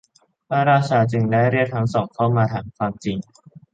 [0.47, 3.17] พระราชาจึงได้เรียกทั้งสองเข้ามาถามความจริง